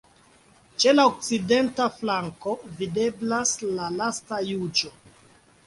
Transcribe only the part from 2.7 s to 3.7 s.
videblas